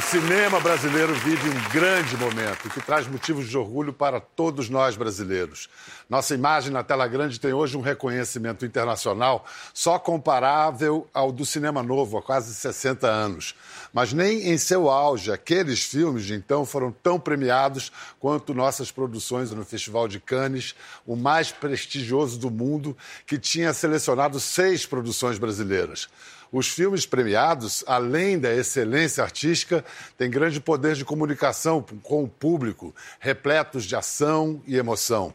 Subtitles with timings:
[0.00, 4.96] O cinema brasileiro vive um grande momento que traz motivos de orgulho para todos nós
[4.96, 5.68] brasileiros.
[6.08, 9.44] Nossa imagem na tela grande tem hoje um reconhecimento internacional
[9.74, 13.54] só comparável ao do cinema novo há quase 60 anos.
[13.92, 19.50] Mas nem em seu auge aqueles filmes de então foram tão premiados quanto nossas produções
[19.50, 20.74] no Festival de Cannes,
[21.06, 26.08] o mais prestigioso do mundo, que tinha selecionado seis produções brasileiras.
[26.52, 29.84] Os filmes premiados, além da excelência artística,
[30.18, 35.32] têm grande poder de comunicação com o público, repletos de ação e emoção.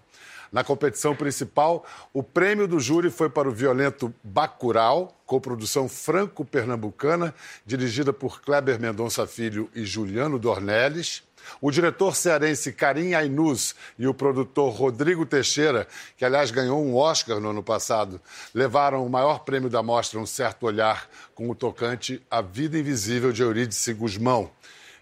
[0.56, 7.36] Na competição principal, o prêmio do júri foi para o violento Bacurau, coprodução franco-pernambucana,
[7.66, 11.24] dirigida por Kleber Mendonça Filho e Juliano Dornelles.
[11.62, 17.40] O diretor cearense Karim Ainuz e o produtor Rodrigo Teixeira, que aliás ganhou um Oscar
[17.40, 18.20] no ano passado,
[18.54, 23.32] levaram o maior prêmio da mostra Um Certo Olhar com o tocante A Vida Invisível
[23.32, 24.50] de Eurídice Guzmão.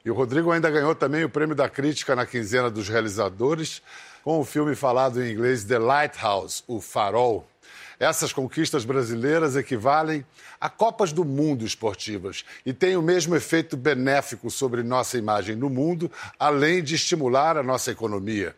[0.05, 3.81] E o Rodrigo ainda ganhou também o prêmio da crítica na quinzena dos realizadores
[4.23, 7.52] com o filme falado em inglês The Lighthouse, O Farol.
[7.99, 10.25] Essas conquistas brasileiras equivalem
[10.59, 15.69] a Copas do Mundo esportivas e têm o mesmo efeito benéfico sobre nossa imagem no
[15.69, 18.55] mundo, além de estimular a nossa economia.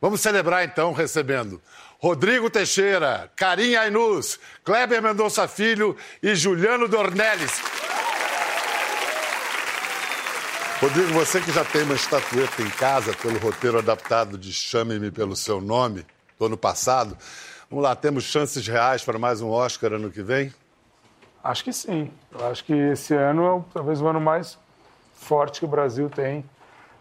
[0.00, 1.60] Vamos celebrar então recebendo
[1.98, 7.52] Rodrigo Teixeira, Karim Ainus, Kleber Mendonça Filho e Juliano Dornelles.
[10.80, 15.34] Rodrigo, você que já tem uma estatueta em casa pelo roteiro adaptado de Chame-me pelo
[15.34, 16.04] seu nome
[16.38, 17.16] do ano passado,
[17.70, 20.52] vamos lá, temos chances reais para mais um Oscar ano que vem?
[21.42, 22.10] Acho que sim.
[22.32, 24.58] Eu acho que esse ano é talvez o ano mais
[25.14, 26.44] forte que o Brasil tem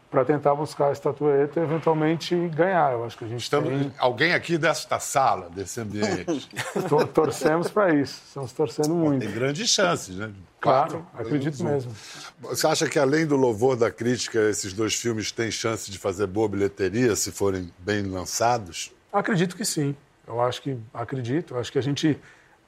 [0.09, 2.93] para tentar buscar a estatueta e eventualmente ganhar.
[2.93, 3.93] Eu acho que a gente Estamos, tem...
[3.97, 6.49] Alguém aqui desta sala, desse ambiente?
[7.13, 8.21] Torcemos para isso.
[8.27, 9.19] Estamos torcendo muito.
[9.25, 10.31] Tem grandes chances, né?
[10.61, 11.91] Claro, acredito mesmo.
[12.39, 16.27] Você acha que além do louvor da crítica, esses dois filmes têm chance de fazer
[16.27, 18.91] boa bilheteria se forem bem lançados?
[19.11, 19.95] Acredito que sim.
[20.27, 21.53] Eu acho que acredito.
[21.53, 22.19] Eu acho que a gente,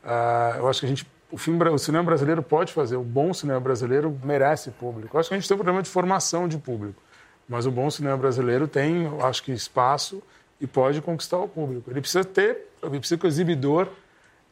[0.04, 2.96] uh, eu acho que a gente, o filme, o cinema brasileiro pode fazer.
[2.96, 5.16] O bom cinema brasileiro merece público.
[5.16, 7.02] Eu acho que a gente tem um problema de formação de público.
[7.48, 10.22] Mas o bom cinema brasileiro tem, eu acho que, espaço
[10.60, 11.90] e pode conquistar o público.
[11.90, 13.90] Ele precisa ter, ele precisa que o exibidor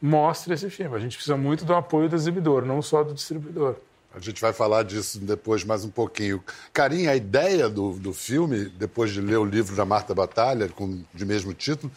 [0.00, 0.96] mostre esse filme.
[0.96, 3.76] A gente precisa muito do apoio do exibidor, não só do distribuidor.
[4.14, 6.42] A gente vai falar disso depois mais um pouquinho.
[6.72, 11.02] Karim, a ideia do, do filme, depois de ler o livro da Marta Batalha, com,
[11.12, 11.92] de mesmo título,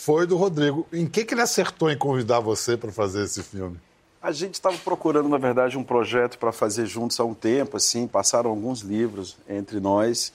[0.00, 0.86] foi do Rodrigo.
[0.92, 3.78] Em que, que ele acertou em convidar você para fazer esse filme?
[4.22, 8.06] A gente estava procurando, na verdade, um projeto para fazer juntos há um tempo, assim,
[8.06, 10.32] passaram alguns livros entre nós.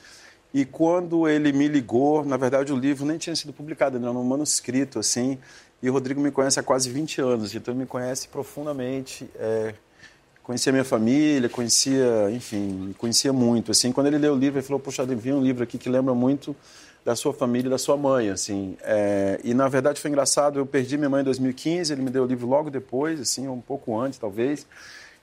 [0.53, 4.23] E quando ele me ligou, na verdade o livro nem tinha sido publicado, era um
[4.23, 5.39] manuscrito, assim.
[5.81, 9.29] E o Rodrigo me conhece há quase 20 anos, então ele me conhece profundamente.
[9.35, 9.73] É,
[10.43, 13.71] conhecia minha família, conhecia, enfim, conhecia muito.
[13.71, 16.13] Assim, quando ele leu o livro, ele falou: Poxa, vi um livro aqui que lembra
[16.13, 16.53] muito
[17.05, 18.77] da sua família, da sua mãe, assim.
[18.81, 22.23] É, e na verdade foi engraçado, eu perdi minha mãe em 2015, ele me deu
[22.23, 24.65] o livro logo depois, assim, um pouco antes, talvez.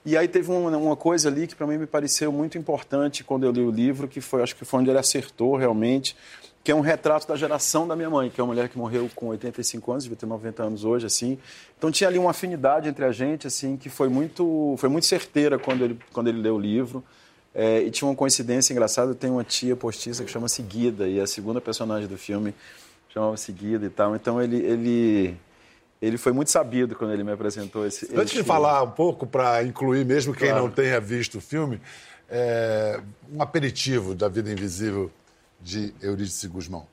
[0.05, 3.45] E aí teve uma, uma coisa ali que para mim me pareceu muito importante quando
[3.45, 6.15] eu li o livro, que foi, acho que foi onde ele acertou realmente,
[6.63, 9.09] que é um retrato da geração da minha mãe, que é uma mulher que morreu
[9.15, 11.39] com 85 anos, devia ter 90 anos hoje, assim.
[11.77, 15.57] Então tinha ali uma afinidade entre a gente, assim, que foi muito, foi muito certeira
[15.57, 17.03] quando ele, quando ele leu o livro.
[17.53, 21.27] É, e tinha uma coincidência engraçada, tenho uma tia postiça que chama-se Guida, e a
[21.27, 22.55] segunda personagem do filme
[23.09, 24.15] chamava-se Guida e tal.
[24.15, 25.37] Então ele, ele,
[26.01, 29.27] ele foi muito sabido quando ele me apresentou esse Antes esse de falar um pouco,
[29.27, 30.63] para incluir mesmo quem claro.
[30.63, 31.81] não tenha visto o filme,
[32.29, 33.01] é,
[33.31, 35.11] um aperitivo da Vida Invisível
[35.59, 36.87] de Eurídice Guzmão.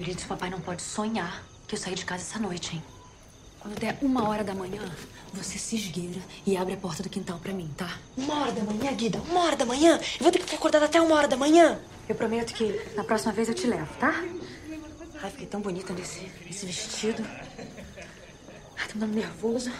[0.00, 2.93] Eurídice, papai não pode sonhar que eu saí de casa essa noite, hein?
[3.64, 4.82] Quando der uma hora da manhã,
[5.32, 7.98] você se esgueira e abre a porta do quintal pra mim, tá?
[8.14, 9.18] Uma hora da manhã, Guida?
[9.20, 9.96] Uma hora da manhã?
[9.96, 11.80] Eu vou ter que ficar acordada até uma hora da manhã?
[12.06, 14.22] Eu prometo que na próxima vez eu te levo, tá?
[15.22, 17.24] Ai, fiquei tão bonita nesse, nesse vestido.
[18.76, 19.72] Ai, tá me dando nervoso.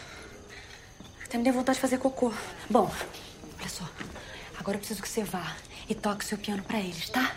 [1.22, 2.32] Até me deu vontade de fazer cocô.
[2.70, 2.90] Bom,
[3.60, 3.86] olha só.
[4.58, 5.54] Agora eu preciso que você vá
[5.86, 7.36] e toque seu piano pra eles, tá?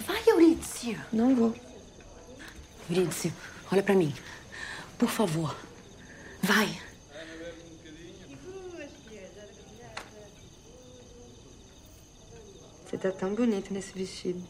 [0.00, 0.22] Vai,
[0.58, 0.98] Eurídice.
[1.12, 1.54] Não vou.
[2.90, 3.32] Eurídice,
[3.70, 4.12] olha pra mim.
[4.98, 5.56] Por favor.
[6.42, 6.80] Vai.
[12.84, 14.42] Você tá tão bonita nesse vestido.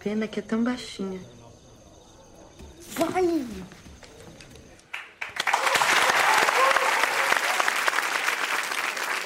[0.00, 1.20] Pena que é tão baixinha.
[2.94, 3.55] Vai!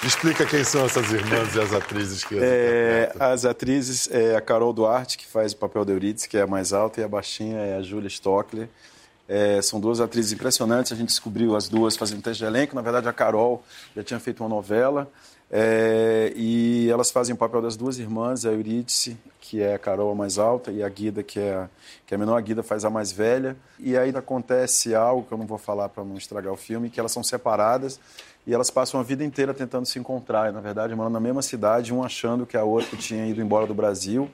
[0.02, 4.72] Explica quem são essas irmãs e as atrizes que é, As atrizes é a Carol
[4.72, 7.58] Duarte, que faz o papel de Euridice, que é a mais alta, e a baixinha
[7.58, 8.68] é a Júlia Stockler.
[9.28, 12.74] É, são duas atrizes impressionantes, a gente descobriu as duas fazendo teste de elenco.
[12.74, 13.62] Na verdade, a Carol
[13.94, 15.10] já tinha feito uma novela.
[15.52, 20.12] É, e elas fazem o papel das duas irmãs, a Eurídice, que é a Carol
[20.12, 21.68] a mais alta, e a Guida, que é a,
[22.06, 22.36] que é a menor.
[22.36, 23.56] A Guida faz a mais velha.
[23.78, 27.00] E aí acontece algo que eu não vou falar para não estragar o filme, que
[27.00, 27.98] elas são separadas
[28.46, 30.50] e elas passam a vida inteira tentando se encontrar.
[30.50, 33.66] E, na verdade, moram na mesma cidade, um achando que a outra tinha ido embora
[33.66, 34.30] do Brasil.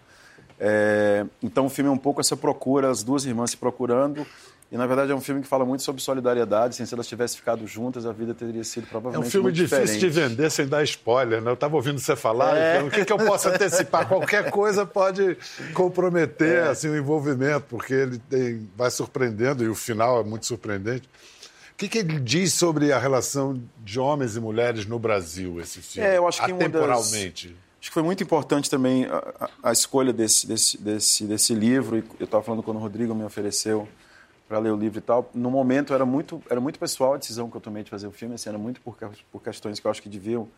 [0.59, 4.27] É, então o filme é um pouco essa procura, as duas irmãs se procurando
[4.71, 6.75] e, na verdade, é um filme que fala muito sobre solidariedade.
[6.75, 9.79] Assim, se elas tivessem ficado juntas, a vida teria sido provavelmente É um filme difícil
[9.85, 10.01] diferente.
[10.01, 11.51] de vender sem dar spoiler, né?
[11.51, 12.77] Eu estava ouvindo você falar, é.
[12.77, 14.07] então, o que, que eu posso antecipar?
[14.09, 15.39] Qualquer coisa pode
[15.73, 16.69] comprometer é.
[16.69, 21.09] assim, o envolvimento, porque ele tem, vai surpreendendo e o final é muito surpreendente.
[21.73, 25.81] O que, que, ele diz sobre a relação de homens e mulheres no Brasil, esse
[25.81, 26.09] filme?
[26.09, 27.49] É, eu acho que Temporalmente.
[27.49, 27.66] Das...
[27.87, 32.03] Acho que foi muito importante também a, a escolha desse, desse, desse, desse livro.
[32.19, 33.87] Eu estava falando quando o Rodrigo me ofereceu
[34.49, 35.31] para ler o livro e tal.
[35.33, 38.11] No momento era muito era muito pessoal a decisão que eu tomei de fazer o
[38.11, 38.97] filme, assim, era muito por,
[39.31, 40.49] por questões que eu acho que deviam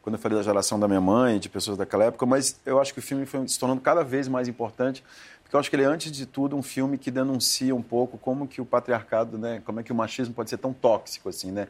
[0.00, 2.94] quando eu falei da geração da minha mãe, de pessoas daquela época, mas eu acho
[2.94, 5.02] que o filme foi se tornando cada vez mais importante,
[5.42, 8.16] porque eu acho que ele é antes de tudo um filme que denuncia um pouco
[8.16, 11.50] como que o patriarcado, né, como é que o machismo pode ser tão tóxico assim,
[11.50, 11.66] né?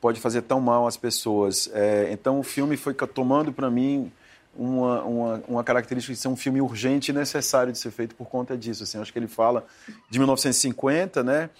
[0.00, 1.68] Pode fazer tão mal às pessoas.
[1.74, 4.10] É, então o filme foi tomando para mim
[4.56, 8.28] uma, uma, uma, característica de ser um filme urgente e necessário de ser feito por
[8.28, 8.82] conta disso.
[8.82, 9.64] Assim, acho que ele fala
[10.10, 11.50] de 1950, né?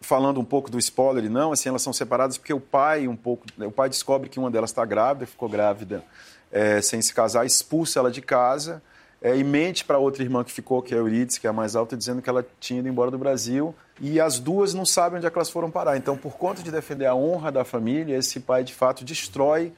[0.00, 3.46] Falando um pouco do spoiler, não, assim, elas são separadas porque o pai um pouco,
[3.58, 6.04] o pai descobre que uma delas está grávida, ficou grávida
[6.52, 8.82] é, sem se casar, expulsa ela de casa
[9.22, 11.52] é, e mente para outra irmã que ficou, que é a Euridice, que é a
[11.52, 15.16] mais alta, dizendo que ela tinha ido embora do Brasil e as duas não sabem
[15.16, 15.96] onde é elas foram parar.
[15.96, 19.72] Então, por conta de defender a honra da família, esse pai de fato destrói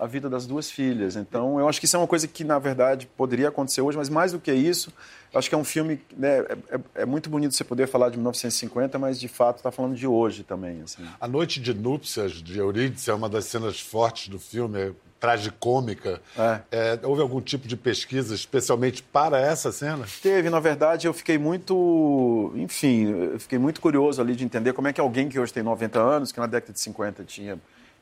[0.00, 1.14] a vida das duas filhas.
[1.14, 4.08] Então, eu acho que isso é uma coisa que, na verdade, poderia acontecer hoje, mas
[4.08, 4.90] mais do que isso,
[5.34, 6.00] acho que é um filme.
[6.16, 9.70] Né, é, é, é, muito bonito você poder falar de 1950, mas de fato está
[9.70, 10.80] falando de hoje também.
[10.82, 11.04] Assim.
[11.20, 14.80] A Noite de Núpcias de Eurídice é uma das cenas fortes do filme.
[14.80, 16.18] É tragicômica.
[16.34, 16.60] É.
[16.70, 20.06] É, houve algum tipo de pesquisa especialmente para essa cena?
[20.22, 24.88] Teve, na verdade, eu fiquei muito, enfim, eu fiquei muito curioso ali de entender como
[24.88, 27.58] é que alguém que hoje tem 90 anos, que na década de 50 tinha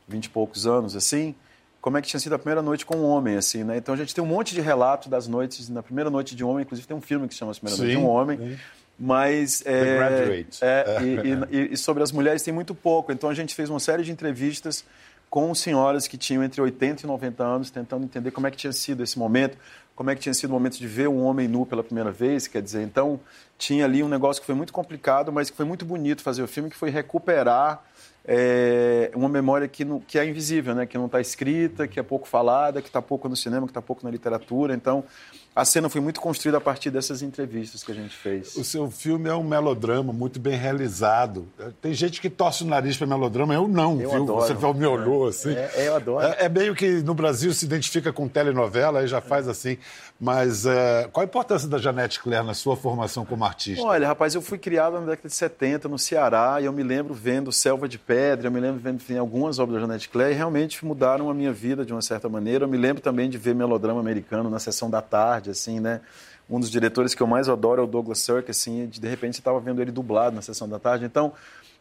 [0.07, 1.35] 20 e poucos anos, assim,
[1.81, 3.77] como é que tinha sido a primeira noite com um homem, assim, né?
[3.77, 6.49] Então a gente tem um monte de relato das noites, na primeira noite de um
[6.49, 8.39] homem, inclusive tem um filme que se chama A Primeira Sim, Noite de um Homem.
[8.39, 8.59] Sim.
[8.99, 9.63] Mas.
[9.65, 13.13] É, é, e, e, e, sobre as mulheres tem muito pouco.
[13.13, 14.85] Então a gente fez uma série de entrevistas
[15.31, 18.73] com senhoras que tinham entre 80 e 90 anos, tentando entender como é que tinha
[18.73, 19.57] sido esse momento,
[19.95, 22.49] como é que tinha sido o momento de ver um homem nu pela primeira vez.
[22.49, 23.21] Quer dizer, então
[23.57, 26.49] tinha ali um negócio que foi muito complicado, mas que foi muito bonito fazer o
[26.49, 27.85] filme, que foi recuperar
[28.31, 30.85] é uma memória que, não, que é invisível, né?
[30.85, 33.81] que não está escrita, que é pouco falada, que está pouco no cinema, que está
[33.81, 34.75] pouco na literatura.
[34.75, 35.03] Então,
[35.59, 38.55] a cena foi muito construída a partir dessas entrevistas que a gente fez.
[38.55, 41.49] O seu filme é um melodrama muito bem realizado.
[41.83, 44.23] Tem gente que torce o nariz para melodrama, eu não, eu viu?
[44.23, 44.55] Adoro.
[44.55, 45.51] Você me olhou assim.
[45.51, 46.27] É, é, eu adoro.
[46.27, 49.79] É, é, meio que no Brasil se identifica com telenovela, aí já faz assim.
[50.21, 53.85] Mas é, qual a importância da Janete Claire na sua formação como artista?
[53.85, 57.15] Olha, rapaz, eu fui criado na década de 70 no Ceará e eu me lembro
[57.15, 60.37] vendo Selva de Pedra, eu me lembro vendo enfim, algumas obras da Janete Claire e
[60.37, 62.65] realmente mudaram a minha vida de uma certa maneira.
[62.65, 66.01] Eu me lembro também de ver melodrama americano na sessão da tarde assim, né?
[66.49, 69.37] Um dos diretores que eu mais adoro é o Douglas Sirk, assim, de, de repente
[69.37, 71.05] você estava vendo ele dublado na sessão da tarde.
[71.05, 71.33] Então,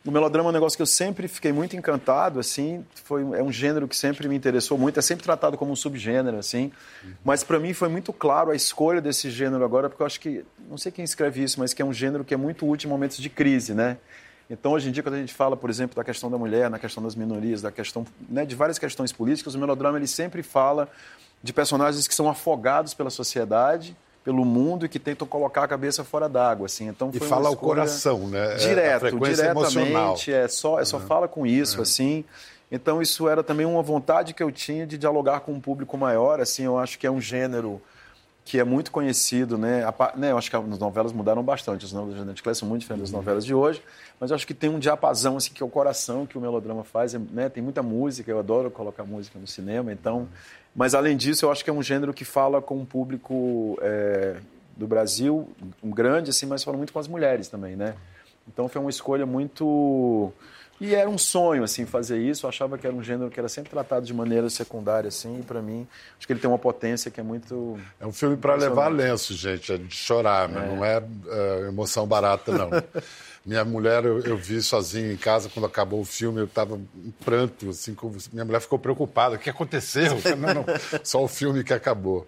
[0.06, 3.52] o melodrama é um negócio que eu sempre fiquei muito encantado, assim, foi é um
[3.52, 6.72] gênero que sempre me interessou muito, é sempre tratado como um subgênero, assim.
[7.26, 10.46] Mas para mim foi muito claro a escolha desse gênero agora, porque eu acho que
[10.70, 12.92] não sei quem escreve isso, mas que é um gênero que é muito útil em
[12.92, 13.98] momentos de crise, né?
[14.50, 16.80] Então, hoje em dia, quando a gente fala, por exemplo, da questão da mulher, na
[16.80, 20.90] questão das minorias, da questão né, de várias questões políticas, o melodrama ele sempre fala
[21.42, 26.04] de personagens que são afogados pela sociedade, pelo mundo e que tentam colocar a cabeça
[26.04, 26.88] fora d'água, assim.
[26.88, 28.56] Então e fala o coração, né?
[28.56, 30.18] É, Direto, diretamente, emocional.
[30.28, 31.08] é só é só uhum.
[31.08, 31.84] fala com isso, uhum.
[31.84, 32.26] assim.
[32.70, 36.42] Então isso era também uma vontade que eu tinha de dialogar com um público maior,
[36.42, 36.64] assim.
[36.64, 37.82] Eu acho que é um gênero
[38.48, 39.84] que é muito conhecido, né?
[39.84, 42.68] A, né eu acho que as novelas mudaram bastante, as novelas da Janet Clay são
[42.68, 43.18] muito diferentes das uhum.
[43.18, 43.82] novelas de hoje,
[44.20, 46.84] mas eu acho que tem um diapasão assim que é o coração que o melodrama
[46.84, 47.50] faz, né?
[47.50, 50.28] Tem muita música, eu adoro colocar música no cinema, então
[50.78, 54.36] mas, além disso, eu acho que é um gênero que fala com um público é,
[54.78, 55.50] do Brasil,
[55.84, 57.96] um grande, assim, mas fala muito com as mulheres também, né?
[58.48, 60.32] Então, foi uma escolha muito...
[60.80, 62.46] E era um sonho, assim, fazer isso.
[62.46, 65.44] Eu achava que era um gênero que era sempre tratado de maneira secundária, assim, e
[65.44, 67.80] para mim, acho que ele tem uma potência que é muito.
[68.00, 70.64] É um filme para levar lenço, gente, é de chorar, né?
[70.64, 70.76] é.
[70.76, 72.70] não é, é emoção barata, não.
[73.48, 77.14] Minha mulher, eu, eu, vi sozinho em casa, quando acabou o filme, eu estava em
[77.24, 77.96] pranto, assim,
[78.34, 79.38] minha mulher ficou preocupada.
[79.38, 80.18] O que aconteceu?
[80.38, 80.66] Não, não,
[81.02, 82.28] só o filme que acabou.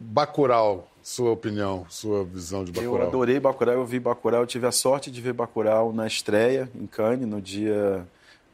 [0.00, 2.98] Bacurau, sua opinião, sua visão de Bacurau?
[2.98, 6.70] Eu adorei Bacurau, eu vi Bacurau, eu tive a sorte de ver Bacurau na estreia,
[6.74, 8.06] em Cannes, no dia...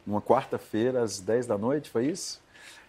[0.05, 2.41] numa quarta-feira, às 10 da noite, foi isso?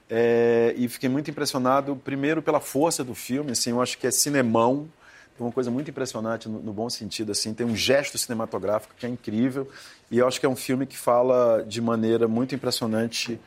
[0.09, 4.11] É, e fiquei muito impressionado, primeiro pela força do filme, assim, eu acho que é
[4.11, 4.88] cinemão,
[5.37, 9.07] tem uma coisa muito impressionante no, no, bom sentido, assim, tem um gesto cinematográfico que
[9.07, 9.69] é incrível,
[10.11, 13.38] e eu acho que é um filme que fala de maneira muito impressionante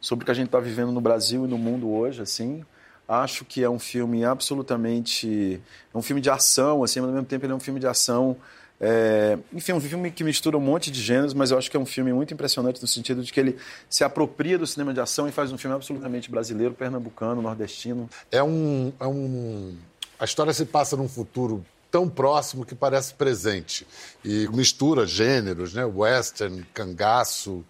[0.00, 2.64] sobre o que a gente está vivendo no Brasil e no mundo hoje, assim,
[3.08, 5.60] acho que é um filme absolutamente,
[5.92, 7.86] é um filme de ação, assim, mas ao mesmo tempo ele é um filme de
[7.86, 8.36] ação
[8.80, 11.80] é, enfim, um filme que mistura um monte de gêneros, mas eu acho que é
[11.80, 13.56] um filme muito impressionante no sentido de que ele
[13.90, 18.08] se apropria do cinema de ação e faz um filme absolutamente brasileiro, pernambucano, nordestino.
[18.30, 19.76] É um, é um...
[20.18, 23.86] A história se passa num futuro tão próximo que parece presente
[24.24, 25.84] e mistura gêneros, né?
[25.84, 27.64] Western, cangaço,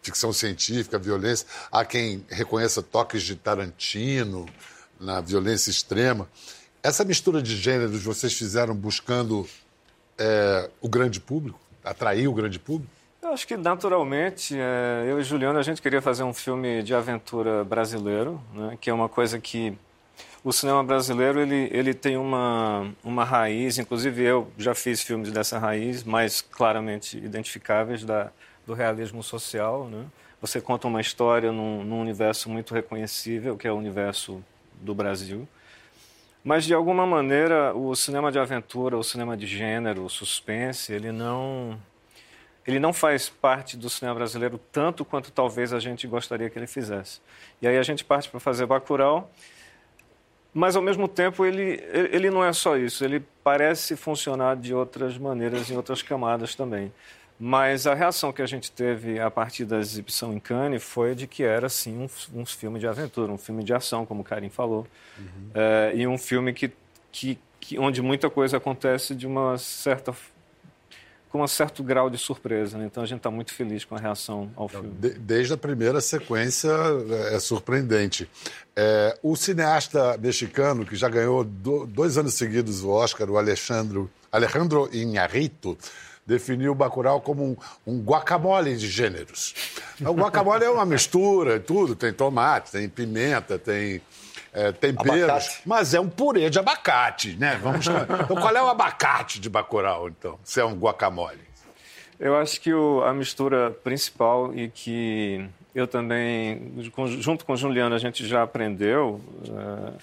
[0.00, 1.46] ficção científica, violência.
[1.72, 4.46] Há quem reconheça toques de Tarantino
[5.02, 6.28] na violência extrema.
[6.82, 9.46] Essa mistura de gêneros vocês fizeram buscando
[10.18, 11.60] é, o grande público?
[11.84, 12.90] Atrair o grande público?
[13.20, 16.94] Eu acho que naturalmente, é, eu e Juliano, a gente queria fazer um filme de
[16.94, 19.76] aventura brasileiro, né, que é uma coisa que
[20.44, 25.58] o cinema brasileiro ele, ele tem uma, uma raiz, inclusive eu já fiz filmes dessa
[25.58, 28.32] raiz, mais claramente identificáveis da,
[28.66, 29.88] do realismo social.
[29.88, 30.04] Né?
[30.40, 34.42] Você conta uma história num, num universo muito reconhecível, que é o universo
[34.82, 35.48] do Brasil.
[36.44, 41.12] Mas, de alguma maneira, o cinema de aventura, o cinema de gênero, o suspense, ele
[41.12, 41.80] não,
[42.66, 46.66] ele não faz parte do cinema brasileiro tanto quanto talvez a gente gostaria que ele
[46.66, 47.20] fizesse.
[47.60, 49.30] E aí a gente parte para fazer Bacurau,
[50.54, 53.04] mas, ao mesmo tempo, ele, ele não é só isso.
[53.04, 56.92] Ele parece funcionar de outras maneiras, em outras camadas também.
[57.38, 61.26] Mas a reação que a gente teve a partir da exibição em Cannes foi de
[61.26, 64.48] que era, sim, um, um filme de aventura, um filme de ação, como o Karim
[64.48, 64.86] falou.
[65.18, 65.50] Uhum.
[65.54, 66.70] É, e um filme que,
[67.10, 70.14] que, que, onde muita coisa acontece de uma certa
[71.32, 72.76] com um certo grau de surpresa.
[72.76, 72.84] Né?
[72.84, 74.90] Então a gente está muito feliz com a reação ao filme.
[75.00, 76.70] De, desde a primeira sequência
[77.30, 78.28] é, é surpreendente.
[78.76, 84.10] É, o cineasta mexicano que já ganhou do, dois anos seguidos o Oscar, o Alejandro,
[84.30, 85.76] Alejandro Iñárritu,
[86.26, 89.54] definiu o Bacurau como um, um guacamole de gêneros.
[90.00, 94.00] O guacamole é uma mistura, tudo, tem tomate, tem pimenta, tem
[94.52, 95.62] é, temperos, abacate.
[95.64, 97.58] mas é um purê de abacate, né?
[97.62, 98.06] Vamos chamar.
[98.24, 101.40] Então, qual é o abacate de Bacurau, então, se é um guacamole?
[102.20, 106.72] Eu acho que o, a mistura principal e que eu também,
[107.18, 109.94] junto com o Juliano, a gente já aprendeu, uh,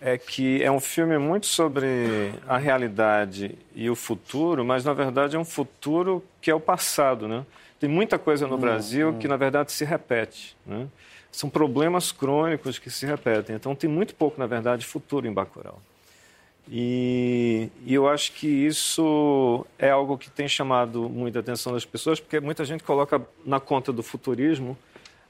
[0.00, 5.36] é que é um filme muito sobre a realidade e o futuro, mas na verdade
[5.36, 7.44] é um futuro que é o passado, né?
[7.80, 9.18] Tem muita coisa no hum, Brasil hum.
[9.18, 10.86] que na verdade se repete, né?
[11.30, 13.54] São problemas crônicos que se repetem.
[13.54, 15.80] Então tem muito pouco, na verdade, futuro em Bacurau.
[16.70, 22.20] E, e, eu acho que isso é algo que tem chamado muita atenção das pessoas,
[22.20, 24.76] porque muita gente coloca na conta do futurismo,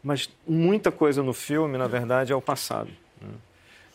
[0.02, 2.90] mas muita coisa no filme, na verdade, é o passado.
[3.20, 3.28] Né?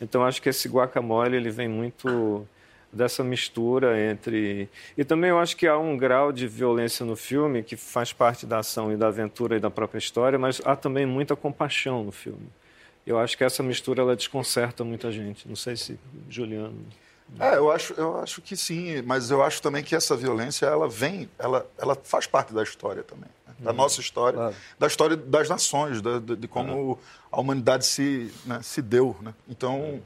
[0.04, 2.48] Então acho que esse guacamole ele vem muito
[2.92, 7.64] dessa mistura entre e também eu acho que há um grau de violência no filme
[7.64, 11.06] que faz parte da ação e da aventura e da própria história, mas há também
[11.06, 12.48] muita compaixão no filme.
[13.06, 15.48] Eu acho que essa mistura ela desconcerta muita gente.
[15.48, 16.86] Não sei se Juliano.
[17.40, 20.88] É, eu acho, eu acho que sim, mas eu acho também que essa violência ela
[20.88, 23.30] vem, ela, ela faz parte da história também?
[23.64, 24.56] Da hum, nossa história, claro.
[24.78, 27.00] da história das nações, da, de, de, como
[27.32, 29.16] a humanidade se, né, se deu.
[29.22, 29.34] Né?
[29.48, 30.02] Então,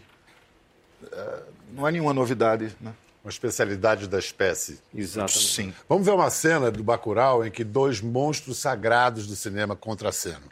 [1.11, 2.75] é, não é nenhuma novidade.
[2.79, 2.93] Né?
[3.23, 4.79] Uma especialidade da espécie.
[4.95, 5.53] Exatamente.
[5.53, 5.73] Sim.
[5.89, 10.47] Vamos ver uma cena do Bacurau em que dois monstros sagrados do cinema contracenam.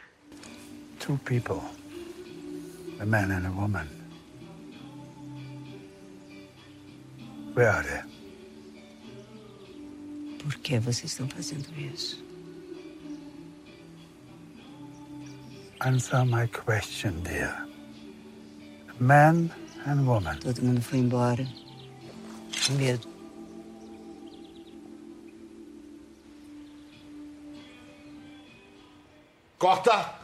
[0.98, 1.62] Two people,
[3.00, 3.86] a man and a woman.
[7.54, 8.16] Where are they?
[10.38, 12.25] Por que vocês estão fazendo isso?
[15.80, 17.54] Answer my question, dear.
[18.98, 19.50] Man
[19.84, 20.38] and woman.
[20.38, 21.46] Todo mundo foi embora.
[22.66, 23.06] Com medo.
[29.58, 30.14] Corta!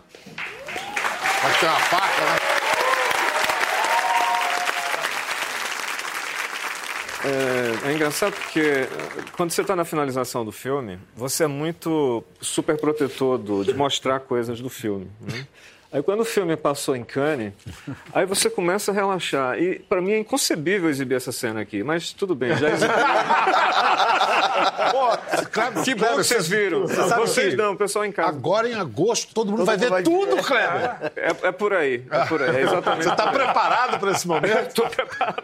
[1.43, 2.42] Pode ter uma faca, né?
[7.25, 8.89] É, é, engraçado porque eh,
[9.37, 14.21] quando você está na finalização do filme, você é muito super protetor do, de mostrar
[14.21, 15.09] coisas do filme.
[15.21, 15.47] Né?
[15.93, 17.53] Aí quando o filme passou em Cannes,
[18.15, 19.59] aí você começa a relaxar.
[19.59, 22.93] E para mim é inconcebível exibir essa cena aqui, mas tudo bem, já exibi.
[24.93, 26.83] Pô, Kleber, que bom que vocês viram.
[26.83, 28.29] você sabe Vocês que não, o pessoal em casa.
[28.31, 30.37] Agora em agosto todo mundo Todo vai mundo ver vai tudo.
[30.43, 31.13] Kleber.
[31.17, 33.05] É, é por aí, é por aí, é exatamente.
[33.05, 34.69] Você está preparado para esse momento?
[34.69, 35.43] Estou preparado.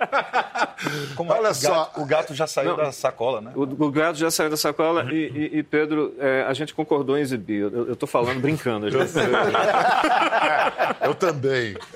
[1.17, 1.71] Como Olha o só.
[1.75, 2.77] gato- o gato já saiu Não.
[2.77, 3.51] da sacola, né?
[3.55, 5.17] O, o gato já saiu da sacola e,
[5.53, 7.63] e- e, Pedro, é, a gente concordou em exibir.
[7.73, 8.87] Eu estou falando brincando.
[8.87, 9.13] a gente-
[11.03, 11.77] Eu também.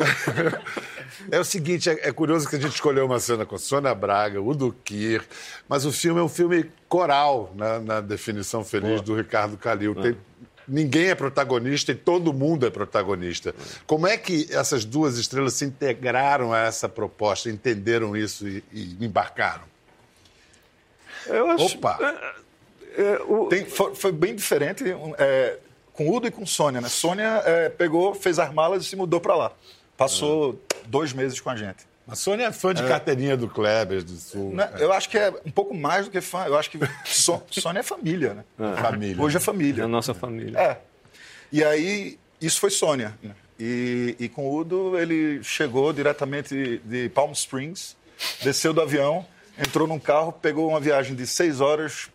[1.31, 4.41] É o seguinte, é, é curioso que a gente escolheu uma cena com Sônia Braga,
[4.41, 5.23] Udo Kier,
[5.69, 9.95] mas o filme é um filme coral, né, na definição feliz do Ricardo Calil.
[9.95, 10.17] Tem-
[10.67, 13.55] ninguém é protagonista e todo mundo é protagonista.
[13.87, 18.97] Como é que essas duas estrelas se integraram a essa proposta, entenderam isso e, e
[19.05, 19.65] embarcaram?
[21.27, 21.77] Eu acho.
[21.77, 21.99] Opa!
[22.97, 24.83] é, o- Tem- foi, foi bem diferente
[25.19, 25.59] é,
[25.93, 26.89] com Udo e com Sônia, né?
[26.89, 29.53] Sônia é, pegou, fez as malas e se mudou para lá.
[29.97, 31.87] Passou dois meses com a gente.
[32.09, 34.53] A Sônia é fã de carteirinha do Kleber, do Sul.
[34.55, 34.69] Né?
[34.79, 36.45] Eu acho que é um pouco mais do que fã.
[36.47, 38.45] Eu acho que Sô- Sônia é família, né?
[38.81, 39.23] Família.
[39.23, 39.85] Hoje é é família.
[39.85, 40.59] a nossa família.
[40.59, 40.79] É.
[41.53, 43.17] E aí, isso foi Sônia.
[43.23, 43.35] né?
[43.59, 47.97] E, e com o Udo, ele chegou diretamente de Palm Springs,
[48.43, 49.25] desceu do avião,
[49.57, 52.07] entrou num carro, pegou uma viagem de seis horas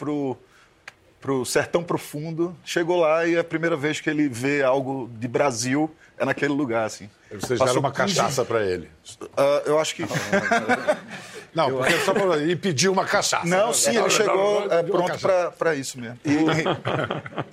[1.19, 5.09] pro, pro sertão profundo, chegou lá e é a primeira vez que ele vê algo
[5.13, 7.09] de Brasil é naquele lugar, assim.
[7.29, 8.89] Vocês Passou deram uma 15 cachaça para ele.
[9.35, 10.03] Ah, eu acho que...
[11.53, 12.37] Não, porque só pra...
[12.37, 13.45] E pediu uma cachaça.
[13.45, 15.13] Não, sim, ele chegou é, pronto
[15.57, 16.19] para isso mesmo.
[16.23, 16.35] E,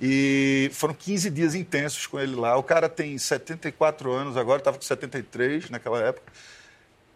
[0.67, 2.55] e foram 15 dias intensos com ele lá.
[2.57, 6.31] O cara tem 74 anos agora, estava com 73 naquela época.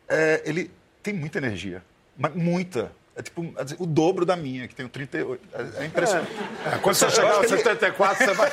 [0.07, 0.71] É, ele
[1.03, 1.83] tem muita energia,
[2.17, 2.91] mas muita.
[3.19, 5.41] É tipo assim, o dobro da minha, que tenho 38.
[5.53, 6.31] É, é impressionante.
[6.65, 8.49] É, quando você chegar aos 74, você vai.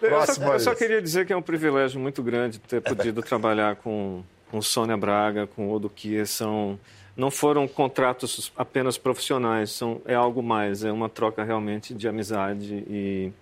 [0.00, 2.80] Eu Próximo só, a eu só queria dizer que é um privilégio muito grande ter
[2.80, 4.22] podido trabalhar com,
[4.52, 6.24] com Sônia Braga, com Odo Kia.
[6.24, 6.78] São,
[7.16, 12.84] não foram contratos apenas profissionais, são, é algo mais, é uma troca realmente de amizade
[12.88, 13.32] e,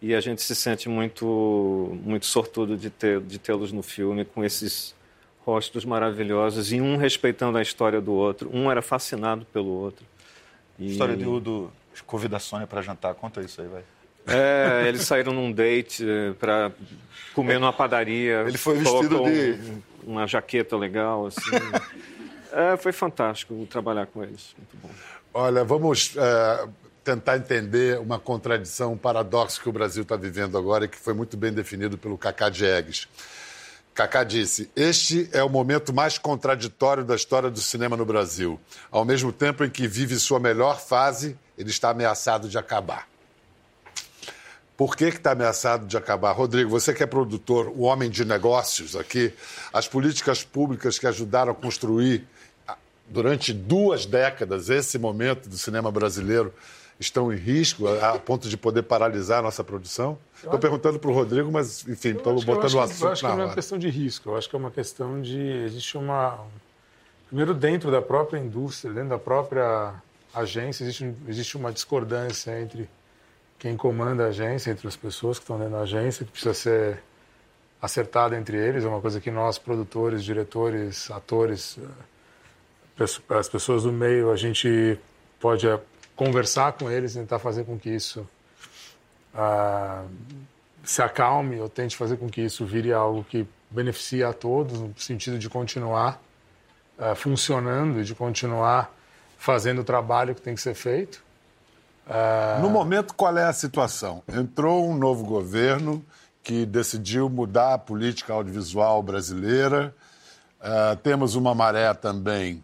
[0.00, 4.44] e a gente se sente muito, muito sortudo de ter de tê-los no filme com
[4.44, 4.94] esses
[5.50, 8.48] rostos maravilhosos e um respeitando a história do outro.
[8.52, 10.04] Um era fascinado pelo outro.
[10.78, 11.72] E- História de Udo
[12.06, 13.14] convida a Sônia para jantar.
[13.14, 13.82] Conta isso aí, vai.
[14.26, 16.04] é, eles saíram num date
[16.38, 16.70] para
[17.34, 18.44] comer numa padaria.
[18.46, 19.82] Ele foi vestido de- um-
[20.12, 21.40] uma jaqueta legal, assim.
[22.52, 24.54] É, foi fantástico trabalhar com eles.
[24.56, 24.90] Muito bom.
[25.34, 26.68] Olha, vamos é,
[27.04, 31.12] tentar entender uma contradição, um paradoxo que o Brasil está vivendo agora e que foi
[31.14, 33.06] muito bem definido pelo Cacá Diegues.
[33.94, 38.58] Cacá disse: Este é o momento mais contraditório da história do cinema no Brasil.
[38.90, 43.08] Ao mesmo tempo em que vive sua melhor fase, ele está ameaçado de acabar.
[44.76, 46.32] Por que está ameaçado de acabar?
[46.32, 49.30] Rodrigo, você que é produtor, o homem de negócios aqui,
[49.70, 52.26] as políticas públicas que ajudaram a construir
[52.66, 56.54] ah, durante duas décadas esse momento do cinema brasileiro
[57.00, 60.16] estão em risco a a ponto de poder paralisar a nossa produção?
[60.36, 63.20] Estou perguntando para o Rodrigo, mas, enfim, estou eu botando o que- Eu assunto acho
[63.22, 65.38] que na não é uma questão de risco, eu acho que é uma questão de.
[65.64, 66.38] Existe uma.
[67.26, 69.94] Primeiro, dentro da própria indústria, dentro da própria
[70.34, 72.88] agência, existe, existe uma discordância entre
[73.58, 77.02] quem comanda a agência, entre as pessoas que estão dentro da agência, que precisa ser
[77.80, 78.84] acertada entre eles.
[78.84, 81.78] É uma coisa que nós, produtores, diretores, atores,
[82.98, 83.04] eh,
[83.38, 84.98] as pessoas do meio, a gente
[85.38, 85.78] pode eh,
[86.20, 88.28] conversar com eles, tentar fazer com que isso
[89.34, 90.04] ah,
[90.84, 94.92] se acalme ou tente fazer com que isso vire algo que beneficie a todos, no
[94.98, 96.20] sentido de continuar
[96.98, 98.94] ah, funcionando e de continuar
[99.38, 101.24] fazendo o trabalho que tem que ser feito.
[102.06, 104.22] Ah, No momento, qual é a situação?
[104.30, 106.04] Entrou um novo governo
[106.42, 109.94] que decidiu mudar a política audiovisual brasileira.
[111.02, 112.62] Temos uma maré também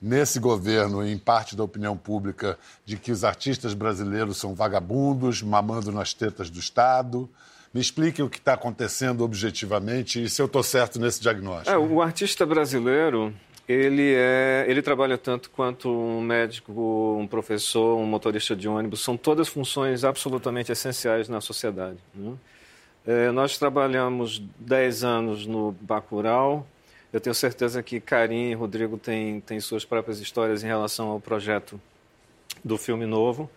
[0.00, 5.42] nesse governo, e em parte da opinião pública, de que os artistas brasileiros são vagabundos,
[5.42, 7.28] mamando nas tetas do Estado.
[7.72, 11.70] Me explique o que está acontecendo objetivamente e se eu estou certo nesse diagnóstico.
[11.70, 13.32] É, o artista brasileiro,
[13.68, 19.16] ele é, ele trabalha tanto quanto um médico, um professor, um motorista de ônibus, são
[19.16, 21.98] todas funções absolutamente essenciais na sociedade.
[22.14, 22.34] né?
[23.06, 26.66] É, nós trabalhamos 10 anos no Bacurau.
[27.12, 31.20] Eu tenho certeza que Karim e Rodrigo têm, têm suas próprias histórias em relação ao
[31.20, 31.80] projeto
[32.64, 33.50] do filme novo.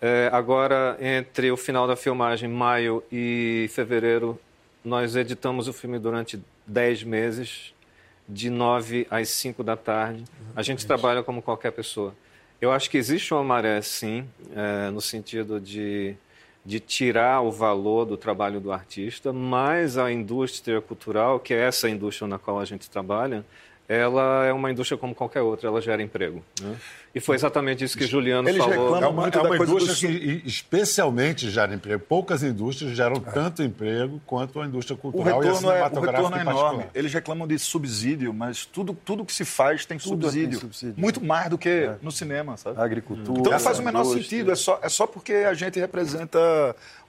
[0.00, 4.38] É, agora, entre o final da filmagem, maio e fevereiro,
[4.84, 7.74] nós editamos o filme durante 10 meses,
[8.28, 10.24] de 9 às 5 da tarde.
[10.54, 12.14] A gente trabalha como qualquer pessoa.
[12.60, 16.14] Eu acho que existe uma maré, sim, é, no sentido de,
[16.70, 21.88] de tirar o valor do trabalho do artista, mas a indústria cultural, que é essa
[21.88, 23.44] indústria na qual a gente trabalha,
[23.90, 26.44] ela é uma indústria como qualquer outra, ela gera emprego.
[26.62, 26.76] Né?
[27.12, 28.94] E foi exatamente isso que Juliano Eles falou.
[28.94, 32.00] reclamam É uma, muito é da uma coisa indústria do que especialmente gera emprego.
[32.08, 35.72] Poucas indústrias geram tanto emprego quanto a indústria O cultural e a retorno, é, o
[35.72, 36.84] cinematográfica retorno é enorme.
[36.94, 40.50] Eles reclamam de subsídio, mas tudo, tudo que se faz tem Tudo subsídio.
[40.50, 40.94] tem subsídio.
[40.96, 42.80] Muito mais do que no cinema, sabe?
[42.80, 43.40] A agricultura.
[43.40, 44.22] Então não faz o menor indústria.
[44.22, 44.52] sentido.
[44.52, 46.38] É só, é só porque a gente representa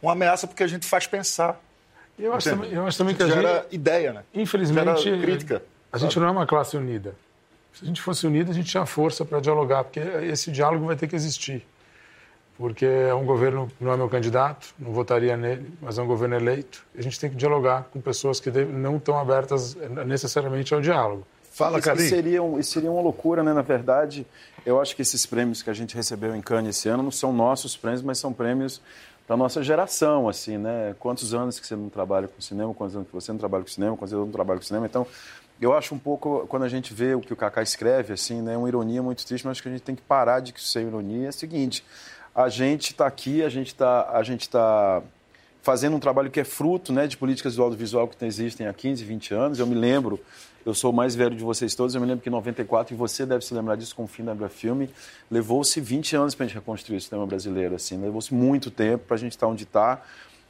[0.01, 1.61] uma ameaça, porque a gente faz pensar.
[2.17, 4.23] E eu acho, também, eu acho também que a Gera gente, ideia, né?
[4.33, 5.61] infelizmente, Gera crítica.
[5.91, 7.15] A gente não é uma classe unida.
[7.73, 10.95] Se a gente fosse unido, a gente tinha força para dialogar, porque esse diálogo vai
[10.95, 11.65] ter que existir.
[12.57, 16.35] Porque é um governo, não é meu candidato, não votaria nele, mas é um governo
[16.35, 16.83] eleito.
[16.95, 21.25] A gente tem que dialogar com pessoas que não estão abertas eh, necessariamente ao diálogo.
[21.51, 23.51] Fala, Isso seria, isso seria uma loucura, né?
[23.51, 24.25] Na verdade,
[24.65, 27.33] eu acho que esses prêmios que a gente recebeu em Cannes esse ano não são
[27.33, 28.81] nossos prêmios, mas são prêmios
[29.27, 30.95] da nossa geração, assim, né?
[30.99, 33.69] Quantos anos que você não trabalha com cinema, quantos anos que você não trabalha com
[33.69, 34.85] cinema, quantos anos eu não trabalho com cinema.
[34.85, 35.05] Então,
[35.61, 38.57] eu acho um pouco, quando a gente vê o que o Kaká escreve, assim, né?
[38.57, 41.27] Uma ironia muito triste, mas acho que a gente tem que parar de ser ironia.
[41.27, 41.83] É o seguinte,
[42.33, 44.03] a gente está aqui, a gente está...
[44.51, 45.03] Tá
[45.61, 49.03] fazendo um trabalho que é fruto né, de políticas do audiovisual que existem há 15,
[49.03, 49.59] 20 anos.
[49.59, 50.19] Eu me lembro,
[50.65, 52.97] eu sou o mais velho de vocês todos, eu me lembro que em 94, e
[52.97, 54.89] você deve se lembrar disso com o fim da Filme,
[55.29, 57.75] levou-se 20 anos para a gente reconstruir o cinema brasileiro.
[57.75, 60.01] Assim, levou-se muito tempo para a gente estar onde está.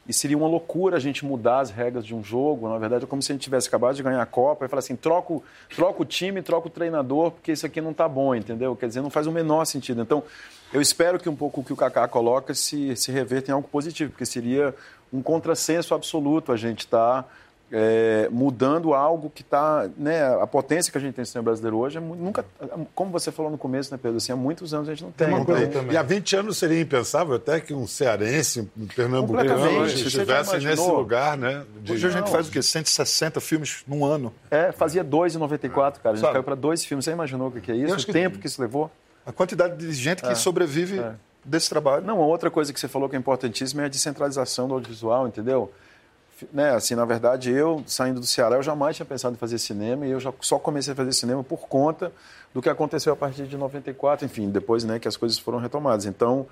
[0.08, 2.68] E seria uma loucura a gente mudar as regras de um jogo.
[2.68, 4.80] Na verdade, é como se a gente tivesse acabado de ganhar a Copa e falar
[4.80, 8.34] assim: troca, o- troca o time, troca o treinador, porque isso aqui não está bom,
[8.34, 8.74] entendeu?
[8.74, 10.02] Quer dizer, não faz o menor sentido.
[10.02, 10.24] Então,
[10.72, 13.68] eu espero que um pouco o que o Kaká coloca se, se reverta em algo
[13.68, 14.74] positivo, porque seria
[15.12, 17.32] um contrassenso absoluto a gente estar
[18.30, 19.88] mudando algo que está.
[19.96, 22.44] Né, a potência que a gente tem no cinema brasileiro hoje é mu- nunca.
[22.94, 24.18] Como você falou no começo, né, Pedro?
[24.18, 25.28] Assim, há muitos anos a gente não tem.
[25.28, 25.92] uma coisa também.
[25.92, 31.36] E há 20 anos seria impensável até que um cearense, um pernambucano estivesse nesse lugar,
[31.36, 31.64] né?
[31.82, 32.26] de- Hoje a gente Não.
[32.32, 32.62] faz o quê?
[32.62, 34.32] 160 filmes num ano.
[34.50, 36.12] É, fazia dois em 94, cara.
[36.12, 36.34] A gente Sabe?
[36.34, 37.04] caiu para dois filmes.
[37.04, 37.94] Você imaginou o que que é isso?
[37.94, 38.90] O que- tempo que isso levou?
[39.24, 41.00] A quantidade de gente que sobrevive
[41.44, 42.04] desse trabalho.
[42.04, 45.72] Não, outra coisa que você falou que é importantíssima é a descentralização do audiovisual, entendeu?
[46.52, 50.06] Né, assim, na verdade, eu, saindo do Ceará, eu jamais tinha pensado em fazer cinema
[50.06, 52.10] e eu já só comecei a fazer cinema por conta
[52.54, 56.06] do que aconteceu a partir de 94, enfim, depois né, que as coisas foram retomadas.
[56.06, 56.46] Então,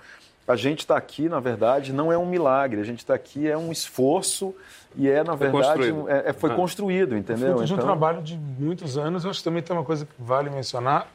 [0.48, 3.56] a gente está aqui, na verdade, não é um milagre, a gente está aqui é
[3.56, 4.54] um esforço
[4.96, 6.08] e é, na verdade, construído.
[6.10, 6.54] é- é- foi Ah.
[6.54, 7.48] construído, entendeu?
[7.52, 9.24] Fruto de um Então- trabalho de muitos anos.
[9.24, 11.06] Eu acho que também tem uma coisa que vale mencionar.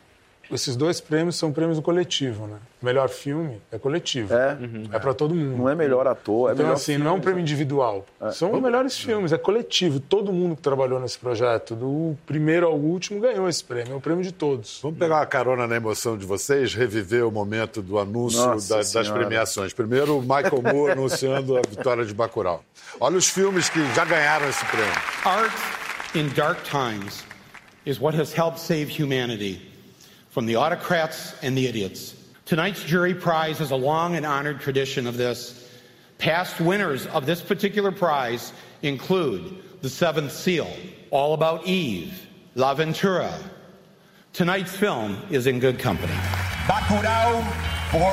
[0.51, 2.58] Esses dois prêmios são prêmios do coletivo, né?
[2.81, 4.31] Melhor filme é coletivo.
[4.34, 4.58] É.
[4.93, 5.58] É para todo mundo.
[5.58, 8.05] Não é melhor ator, é Então, melhor assim, não é um prêmio individual.
[8.31, 9.99] São os melhores filmes, é coletivo.
[9.99, 13.93] Todo mundo que trabalhou nesse projeto, do primeiro ao último, ganhou esse prêmio.
[13.93, 14.79] É o prêmio de todos.
[14.84, 19.10] Vamos pegar uma carona na emoção de vocês, reviver o momento do anúncio da- das
[19.10, 19.73] premiações.
[19.73, 22.63] Primeiro, o Michael Moore anunciando a vitória de Bacurau.
[22.99, 24.93] Olha os filmes que já ganharam esse prêmio.
[25.25, 25.53] Art
[26.13, 27.23] in dark times
[27.86, 29.73] is what has helped save humanity
[30.36, 32.13] from the autocrats and the idiots.
[32.43, 35.65] Tonight's jury prize has a long and honored tradition of this.
[36.17, 40.67] Past winners of this particular prize include The Seventh Seal,
[41.10, 43.34] All About Eve, La Ventura.
[44.34, 46.12] Tonight's film is in good company.
[46.67, 47.39] Bacurau
[47.89, 48.12] for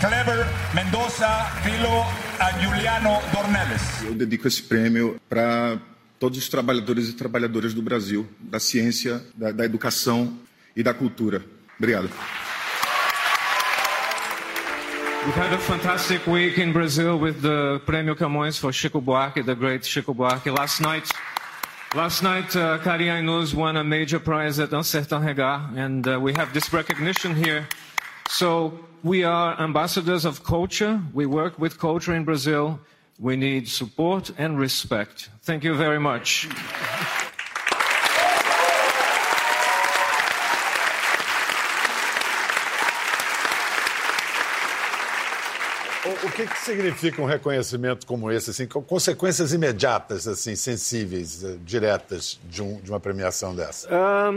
[0.00, 2.02] Clever Mendoza, Filo
[2.42, 4.02] and Juliano Dornelles.
[4.02, 5.78] Eu dedico esse prêmio para
[6.18, 10.36] todos os trabalhadores e trabalhadoras do Brasil, da ciência, da, da educação
[10.74, 11.44] e da cultura.
[11.80, 12.10] Obrigado.
[15.24, 19.54] We've had a fantastic week in Brazil with the Prêmio Camões for Chico Buarque, the
[19.54, 20.54] great Chico Buarque.
[20.54, 21.10] Last night,
[21.94, 26.20] last night, uh, Karim Ainuz won a major prize at Un Certain Regard, and uh,
[26.20, 27.66] we have this recognition here.
[28.28, 31.00] So we are ambassadors of culture.
[31.14, 32.78] We work with culture in Brazil.
[33.18, 35.30] We need support and respect.
[35.42, 36.46] Thank you very much.
[46.22, 51.56] O, que, que significa um reconhecimento como esse, assim, com consequências imediatas, assim, sensíveis, eh,
[51.64, 53.88] diretas de, um- de uma premiação dessa?
[53.90, 54.32] Ah,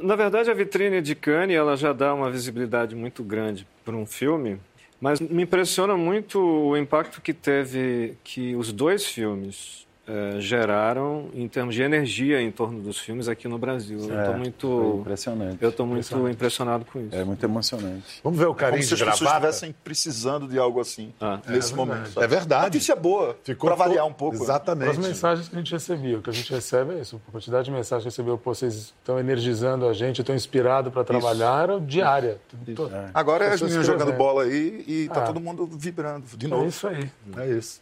[0.00, 4.06] na verdade, a vitrine de Cannes ela já dá uma visibilidade muito grande para um
[4.06, 4.58] filme,
[5.00, 11.46] mas me impressiona muito o impacto que teve que os dois filmes eh, geraram em
[11.46, 13.98] termos de energia em torno dos filmes aqui no Brasil.
[13.98, 15.58] eu É, estou foi muito impressionante.
[15.60, 17.14] Eu estou muito impressionado com isso.
[17.14, 18.20] É muito emocionante.
[18.24, 19.48] Vamos ver o É como carinho se de as pessoas gravata?
[19.50, 21.96] estivessem precisando de algo assim Ah, nesse é momento.
[21.96, 22.14] verdade.
[22.14, 22.24] sabe?
[22.24, 22.64] É verdade.
[22.64, 24.36] Notícia boa, Ficou para variar um pouco.
[24.38, 24.42] né?
[24.42, 24.90] Exatamente.
[24.90, 27.20] As mensagens que a gente recebia, o que a gente recebe é isso.
[27.28, 31.04] A quantidade de mensagens que recebeu, pô, vocês estão energizando a gente, estão inspirados para
[31.04, 32.38] trabalhar, era diária.
[32.74, 35.26] Tô- Agora é as pessoas meninas jogando bola aí e tá Ah.
[35.26, 36.66] todo mundo vibrando de É novo.
[36.66, 37.10] isso aí.
[37.36, 37.80] É isso.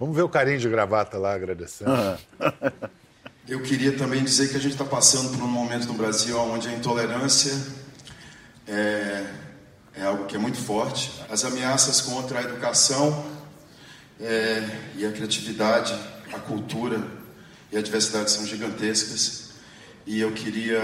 [0.00, 1.90] Vamos ver o carinho de gravata lá, agradecendo.
[3.46, 6.68] Eu queria também dizer que a gente está passando por um momento no Brasil onde
[6.68, 7.52] a intolerância
[8.66, 9.26] é,
[9.94, 11.12] é algo que é muito forte.
[11.28, 13.26] As ameaças contra a educação
[14.18, 15.94] é, e a criatividade,
[16.32, 16.98] a cultura
[17.70, 19.50] e a diversidade são gigantescas.
[20.06, 20.80] E eu queria,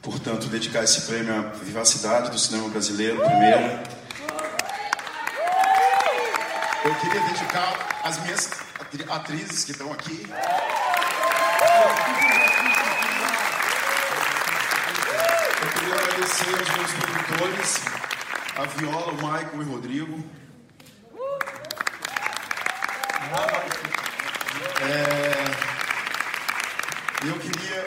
[0.00, 3.99] portanto, dedicar esse prêmio à vivacidade do cinema brasileiro, primeiro.
[7.00, 10.26] Queria dedicar às minhas atri- atrizes que estão aqui.
[15.62, 17.80] Eu queria agradecer aos meus produtores,
[18.56, 20.24] a Viola, o Michael e o Rodrigo.
[24.82, 25.44] É,
[27.28, 27.86] eu queria,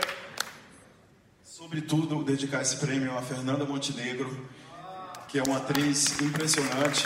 [1.44, 4.48] sobretudo, dedicar esse prêmio a Fernanda Montenegro,
[5.28, 7.06] que é uma atriz impressionante,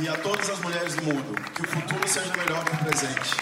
[0.00, 1.34] e a todas as mulheres do mundo.
[1.54, 3.36] Que o futuro seja melhor que o presente.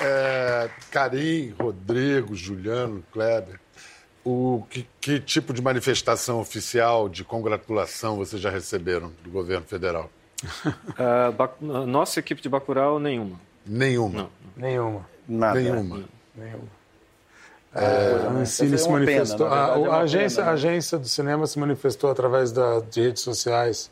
[0.00, 3.58] É, Karim, Rodrigo, Juliano, Kleber,
[4.24, 10.10] o que, que tipo de manifestação oficial de congratulação vocês já receberam do governo federal?
[11.36, 13.40] Bac- nossa equipe de Bacurau, nenhuma.
[13.66, 14.30] Nenhuma.
[14.56, 15.06] Nenhuma.
[15.28, 15.58] Nada.
[15.60, 16.04] Nenhuma.
[16.34, 16.76] Nenhuma.
[17.74, 17.80] É,
[18.38, 19.48] A Essa se é pena, manifestou.
[19.50, 20.52] na verdade, a, é a agência, pena, a né?
[20.54, 23.90] agência do cinema se manifestou através da, de redes sociais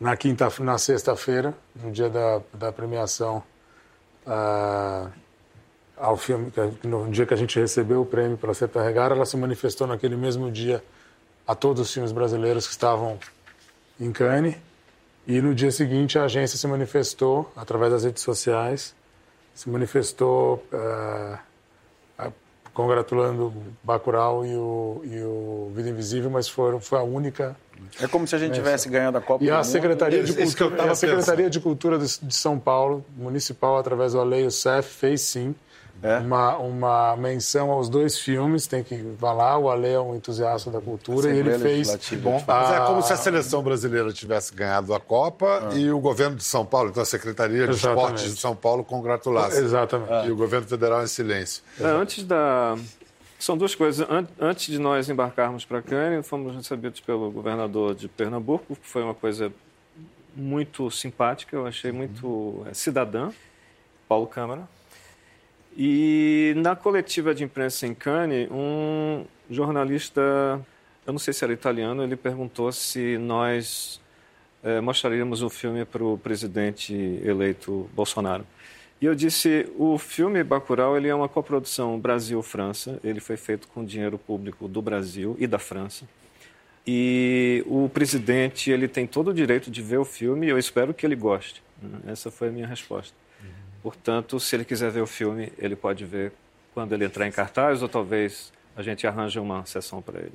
[0.00, 3.40] na quinta, na sexta-feira, no dia da, da premiação,
[4.26, 5.08] ah,
[5.96, 9.24] ao filme, que- no dia que a gente recebeu o prêmio pela Serta Regar, ela
[9.26, 10.82] se manifestou naquele mesmo dia
[11.46, 13.18] a todos os filmes brasileiros que estavam
[14.00, 14.56] em Cannes.
[15.28, 18.96] E no dia seguinte a agência se manifestou através das redes sociais,
[19.54, 21.38] se manifestou ah,
[22.78, 27.56] congratulando o Bacurau e o, e o Vida Invisível, mas foram, foi a única.
[28.00, 29.64] É como se a gente tivesse ganhado a Copa E do a.
[29.64, 34.48] Secretaria de Cultura, a Secretaria de Cultura de, de São Paulo, municipal, através do Aleio
[34.48, 35.56] CEF, fez sim
[36.02, 36.18] É?
[36.18, 38.66] uma, uma menção aos dois filmes.
[38.66, 41.88] Tem que lá, o Ale é um entusiasta da cultura e ele fez.
[42.22, 46.36] Bom, mas é como se a seleção brasileira tivesse ganhado a Copa e o governo
[46.36, 48.02] de São Paulo, então a Secretaria de Exatamente.
[48.04, 49.58] Esportes de São Paulo, congratulasse.
[49.58, 50.28] Exatamente.
[50.28, 51.62] E o governo federal em silêncio.
[51.80, 52.76] É, antes da.
[53.38, 54.08] São duas coisas.
[54.10, 59.02] An- Antes de nós embarcarmos para Cannes, fomos recebidos pelo governador de Pernambuco, que foi
[59.02, 59.52] uma coisa
[60.34, 63.30] muito simpática, eu achei muito é, cidadã,
[64.08, 64.68] Paulo Câmara.
[65.80, 70.20] E na coletiva de imprensa em Cannes, um jornalista,
[71.06, 74.00] eu não sei se era italiano, ele perguntou se nós
[74.64, 78.44] eh, mostraríamos o filme para o presidente eleito Bolsonaro.
[79.00, 83.84] E eu disse, o filme Bacurau ele é uma coprodução Brasil-França, ele foi feito com
[83.84, 86.08] dinheiro público do Brasil e da França.
[86.84, 90.92] E o presidente ele tem todo o direito de ver o filme e eu espero
[90.92, 91.62] que ele goste.
[92.04, 93.14] Essa foi a minha resposta.
[93.88, 96.30] Portanto, se ele quiser ver o filme, ele pode ver
[96.74, 100.34] quando ele entrar em cartaz ou talvez a gente arranje uma sessão para ele.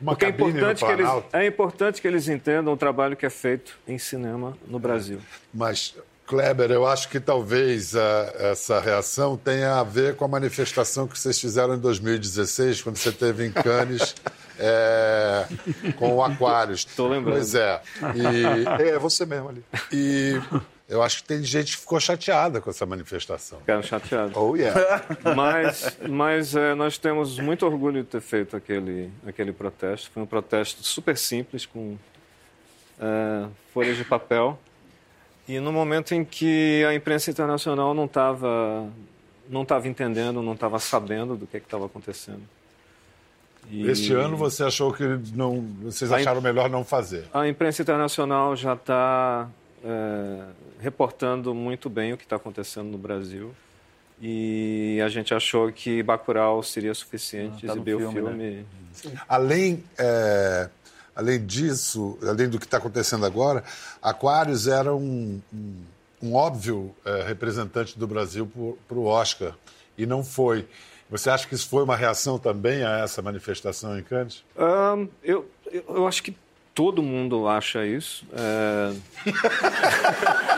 [0.00, 3.30] Uma Porque é importante, que eles, é importante que eles entendam o trabalho que é
[3.30, 5.20] feito em cinema no Brasil.
[5.54, 5.94] Mas,
[6.26, 11.16] Kleber, eu acho que talvez ah, essa reação tenha a ver com a manifestação que
[11.16, 14.16] vocês fizeram em 2016, quando você esteve em Cannes
[14.58, 15.46] é,
[15.96, 16.80] com o Aquários.
[16.80, 17.36] Estou lembrando.
[17.36, 17.80] Pois é.
[18.16, 19.64] E, É, você mesmo ali.
[19.92, 20.40] e
[20.88, 23.58] eu acho que tem gente que ficou chateada com essa manifestação.
[23.58, 24.36] Ficaram chateados.
[24.36, 25.04] Oh, yeah.
[25.36, 30.10] Mas, mas é, nós temos muito orgulho de ter feito aquele, aquele protesto.
[30.10, 31.98] Foi um protesto super simples, com
[32.98, 34.58] é, folhas de papel.
[35.46, 38.88] E no momento em que a imprensa internacional não estava
[39.48, 42.42] não estava entendendo, não estava sabendo do que estava acontecendo.
[43.70, 47.24] E Este ano você achou que não, vocês acharam melhor não fazer.
[47.32, 49.48] A imprensa internacional já está
[49.84, 50.40] é,
[50.78, 53.54] reportando muito bem o que está acontecendo no Brasil.
[54.20, 59.18] E a gente achou que Bacurau seria suficiente Ah, tá exibir o filme, filme.
[59.28, 60.68] Além, é,
[61.14, 63.62] além disso, além do que está acontecendo agora,
[64.02, 65.84] Aquários era um, um,
[66.20, 68.50] um óbvio é, representante do Brasil
[68.88, 69.54] para o Oscar,
[69.96, 70.66] e não foi.
[71.10, 74.44] Você acha que isso foi uma reação também a essa manifestação em Cannes?
[74.56, 76.36] Um, eu, eu, eu, acho que
[76.74, 78.26] todo mundo acha isso.
[78.32, 78.94] É...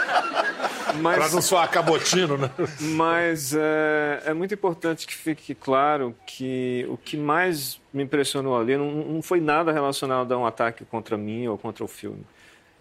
[0.95, 2.51] Mas, Para não soar cabotino, né?
[2.81, 8.77] Mas é, é, muito importante que fique claro que o que mais me impressionou ali
[8.77, 12.25] não, não foi nada relacionado a um ataque contra mim ou contra o filme.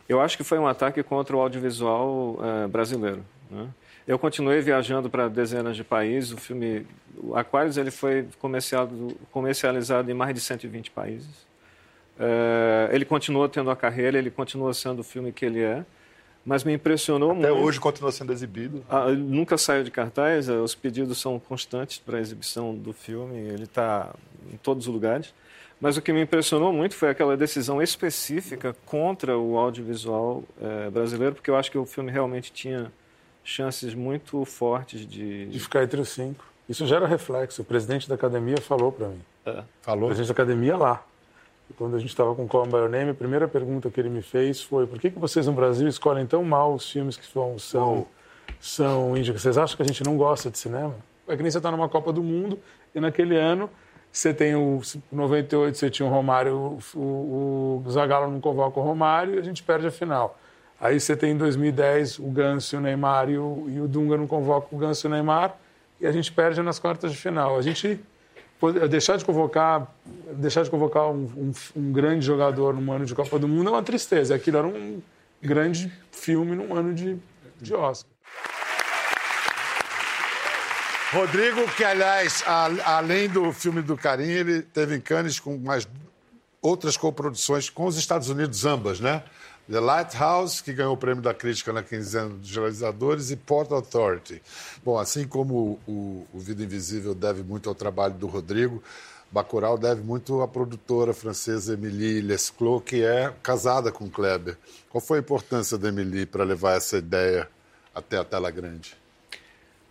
[0.07, 3.23] Eu acho que foi um ataque contra o audiovisual é, brasileiro.
[3.49, 3.67] Né?
[4.07, 6.31] Eu continuei viajando para dezenas de países.
[6.31, 6.85] O filme
[7.21, 11.47] o Aquarius ele foi comercializado, comercializado em mais de 120 países.
[12.19, 15.85] É, ele continuou tendo a carreira, ele continua sendo o filme que ele é
[16.49, 17.53] mas me impressionou Até muito.
[17.53, 18.83] Até hoje continua sendo exibido.
[18.89, 23.37] Ah, nunca saiu de cartaz, eh, os pedidos são constantes para a exibição do filme,
[23.37, 24.15] ele está
[24.51, 25.31] em todos os lugares.
[25.79, 31.35] Mas o que me impressionou muito foi aquela decisão específica contra o audiovisual eh, brasileiro,
[31.35, 32.91] porque eu acho que o filme realmente tinha
[33.43, 35.45] chances muito fortes de...
[35.45, 36.43] De ficar entre os cinco.
[36.67, 37.61] Isso gera reflexo.
[37.61, 39.21] O presidente da academia falou para mim.
[39.45, 39.63] É.
[39.83, 40.05] Falou?
[40.05, 41.05] O presidente da academia lá.
[41.77, 44.61] Quando a gente estava com Call My Name, a primeira pergunta que ele me fez
[44.61, 48.07] foi por que, que vocês no Brasil escolhem tão mal os filmes que são, são,
[48.59, 49.41] são índios?
[49.41, 50.95] Vocês acham que a gente não gosta de cinema?
[51.27, 52.59] É que nem você está numa Copa do Mundo
[52.93, 53.69] e naquele ano
[54.11, 58.83] você tem o 98, você tinha o Romário, o, o, o Zagallo não convoca o
[58.83, 60.39] Romário e a gente perde a final.
[60.81, 64.25] Aí você tem em 2010 o Ganso, o Neymar e o, e o Dunga não
[64.25, 65.55] convoca o Ganso e o Neymar
[66.01, 67.57] e a gente perde nas quartas de final.
[67.57, 67.99] A gente
[68.89, 69.87] deixar de convocar,
[70.33, 73.71] deixar de convocar um, um, um, grande jogador num ano de Copa do Mundo é
[73.71, 74.35] uma tristeza.
[74.35, 75.01] Aquilo era um
[75.41, 77.17] grande filme num ano de,
[77.61, 78.11] de Oscar.
[81.11, 85.87] Rodrigo, que aliás, a, além do filme do Carim, ele teve em Cannes com mais
[86.61, 89.23] outras coproduções com os Estados Unidos, ambas, né?
[89.69, 94.41] The Lighthouse, que ganhou o prêmio da crítica na quinzena dos realizadores, e Port Authority.
[94.83, 98.81] Bom, assim como o, o Vida Invisível deve muito ao trabalho do Rodrigo,
[99.31, 104.57] Bacurau deve muito à produtora francesa Emilie Lesclos, que é casada com Kleber.
[104.89, 107.47] Qual foi a importância da Emilie para levar essa ideia
[107.93, 108.97] até a tela grande?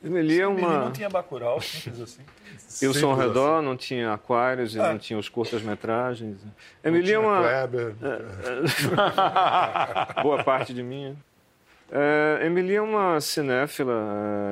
[0.02, 0.84] Emily é uma.
[0.84, 2.22] não tinha Bacurau, simples assim.
[2.80, 3.66] E o Som Redor assim.
[3.66, 4.92] não tinha Aquários e ah.
[4.92, 6.38] não tinha os curtas-metragens.
[6.84, 7.40] Emily é uma.
[7.40, 7.94] Kleber.
[8.02, 8.22] É,
[10.20, 10.22] é...
[10.22, 11.16] Boa parte de mim.
[11.90, 13.94] É, Emily é uma cinéfila.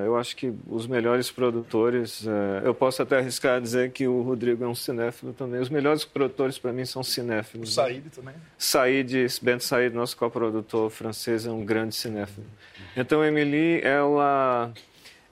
[0.03, 2.27] É, eu acho que os melhores produtores.
[2.27, 5.61] É, eu posso até arriscar dizer que o Rodrigo é um cinéfilo também.
[5.61, 7.71] Os melhores produtores para mim são cinéfilos.
[7.71, 8.35] O Said também.
[8.57, 12.47] Said, Ben Said, nosso coprodutor francês, é um grande cinéfilo.
[12.97, 14.73] Então, Emily, ela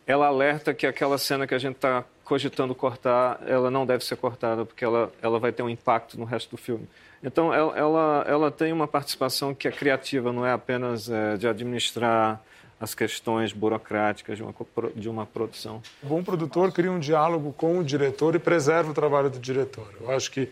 [0.06, 4.16] ela alerta que aquela cena que a gente está cogitando cortar, ela não deve ser
[4.16, 6.88] cortada, porque ela, ela vai ter um impacto no resto do filme.
[7.22, 11.48] Então, ela, ela, ela tem uma participação que é criativa, não é apenas é, de
[11.48, 12.42] administrar
[12.78, 14.54] as questões burocráticas de uma,
[14.94, 15.80] de uma produção.
[16.02, 19.88] O bom produtor cria um diálogo com o diretor e preserva o trabalho do diretor.
[20.00, 20.50] Eu acho que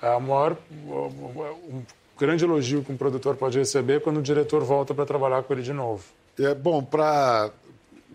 [0.00, 1.82] a maior, um
[2.18, 5.52] grande elogio que um produtor pode receber é quando o diretor volta para trabalhar com
[5.52, 6.04] ele de novo.
[6.38, 7.50] É bom para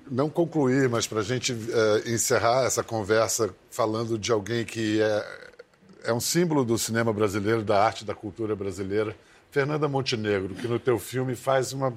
[0.10, 5.50] não concluir, mas para a gente é, encerrar essa conversa falando de alguém que é,
[6.06, 9.16] é um símbolo do cinema brasileiro, da arte, da cultura brasileira,
[9.52, 11.94] Fernanda Montenegro, que no teu filme faz uma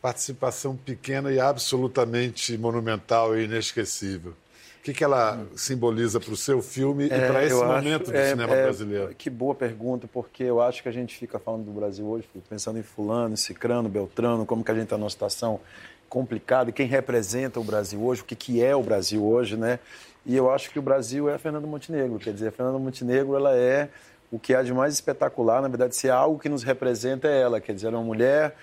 [0.00, 4.32] participação pequena e absolutamente monumental e inesquecível.
[4.80, 8.12] O que, que ela simboliza para o seu filme é, e para esse momento acho,
[8.12, 9.14] do é, cinema é, brasileiro?
[9.18, 12.78] Que boa pergunta, porque eu acho que a gente fica falando do Brasil hoje, pensando
[12.78, 15.60] em fulano, cicrano, beltrano, como que a gente está numa situação
[16.08, 19.78] complicado, quem representa o Brasil hoje, o que, que é o Brasil hoje, né?
[20.24, 23.36] E eu acho que o Brasil é a Fernanda Montenegro, quer dizer, a Fernanda Montenegro,
[23.36, 23.88] ela é
[24.30, 27.60] o que há de mais espetacular, na verdade, se algo que nos representa é ela,
[27.60, 28.56] quer dizer, ela é uma mulher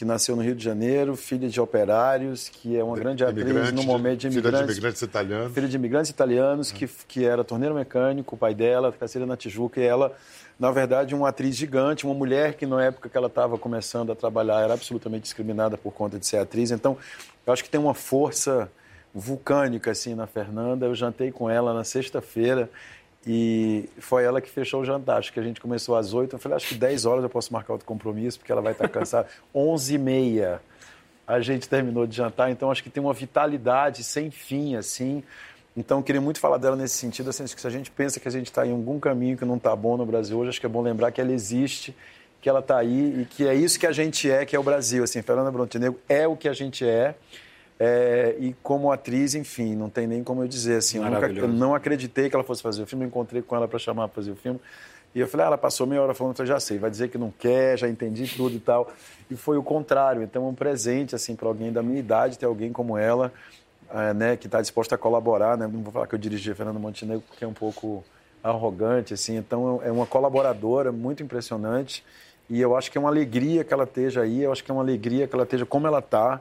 [0.00, 3.70] que nasceu no Rio de Janeiro, filha de operários, que é uma de, grande atriz
[3.70, 4.60] no momento de imigrantes.
[4.60, 5.52] Filha de imigrantes italianos.
[5.52, 9.78] Filha de imigrantes italianos, que, que era torneiro mecânico, o pai dela, caseira na Tijuca,
[9.78, 10.16] e ela
[10.58, 14.16] na verdade, uma atriz gigante, uma mulher que na época que ela estava começando a
[14.16, 16.70] trabalhar era absolutamente discriminada por conta de ser atriz.
[16.70, 16.96] Então,
[17.46, 18.72] eu acho que tem uma força
[19.14, 20.86] vulcânica assim na Fernanda.
[20.86, 22.70] Eu jantei com ela na sexta-feira
[23.26, 25.18] e foi ela que fechou o jantar.
[25.18, 26.36] Acho que a gente começou às oito.
[26.36, 28.88] Eu falei, acho que dez horas eu posso marcar outro compromisso, porque ela vai estar
[28.88, 29.28] cansada.
[29.54, 30.60] Onze e meia
[31.26, 32.50] a gente terminou de jantar.
[32.50, 35.22] Então, acho que tem uma vitalidade sem fim, assim.
[35.76, 38.26] Então, eu queria muito falar dela nesse sentido, assim, que se a gente pensa que
[38.26, 40.66] a gente está em algum caminho que não está bom no Brasil hoje, acho que
[40.66, 41.94] é bom lembrar que ela existe,
[42.40, 44.62] que ela está aí e que é isso que a gente é, que é o
[44.62, 45.04] Brasil.
[45.04, 47.14] Assim, Fernanda Montenegro é o que a gente é.
[47.82, 50.98] É, e como atriz, enfim, não tem nem como eu dizer assim.
[50.98, 53.66] Eu, nunca, eu, não acreditei que ela fosse fazer o filme, eu encontrei com ela
[53.66, 54.60] para chamar para fazer o filme.
[55.14, 57.16] E eu falei, ah, ela passou meia hora falando, eu já sei, vai dizer que
[57.16, 58.92] não quer, já entendi tudo e tal.
[59.30, 60.22] E foi o contrário.
[60.22, 63.32] Então, é um presente assim para alguém da minha idade ter alguém como ela
[63.92, 65.66] é, né, que está disposta a colaborar, né?
[65.66, 68.04] Não vou falar que eu dirigi a Fernanda Montenegro porque é um pouco
[68.42, 69.36] arrogante, assim.
[69.36, 72.04] Então é uma colaboradora muito impressionante
[72.48, 74.42] e eu acho que é uma alegria que ela esteja aí.
[74.42, 76.40] Eu acho que é uma alegria que ela esteja como ela está.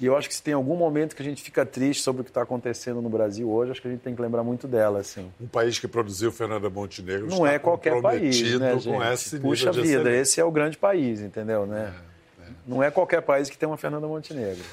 [0.00, 2.24] E eu acho que se tem algum momento que a gente fica triste sobre o
[2.24, 5.00] que está acontecendo no Brasil hoje, acho que a gente tem que lembrar muito dela,
[5.00, 5.30] assim.
[5.38, 9.38] Um país que produziu Fernanda Montenegro não é qualquer país, né, gente?
[9.40, 10.20] Puxa vida, excelência.
[10.20, 11.92] esse é o grande país, entendeu, né?
[12.40, 12.52] É, é.
[12.66, 14.64] Não é qualquer país que tem uma Fernanda Montenegro.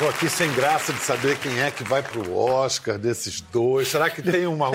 [0.00, 3.88] Estou aqui sem graça de saber quem é que vai para o Oscar desses dois.
[3.88, 4.70] Será que tem uma,